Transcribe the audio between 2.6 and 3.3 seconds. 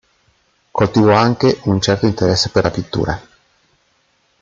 la pittura.